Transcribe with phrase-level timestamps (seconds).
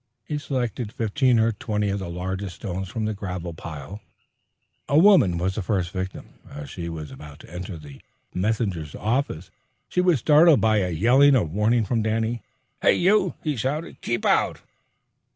[0.23, 4.01] He selected fifteen or twenty of the largest stones from the gravel pile.
[4.89, 6.39] A woman was the first victim.
[6.49, 8.01] As she was about to enter the
[8.33, 9.51] messenger office
[9.87, 12.41] she was startled by a yell of warning from Danny.
[12.81, 14.01] "Hey, you!" he shouted.
[14.01, 14.61] "Keep out!"